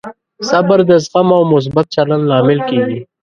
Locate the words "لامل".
2.31-2.59